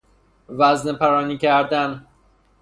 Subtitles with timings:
[0.49, 2.07] وزنه پرانی کردن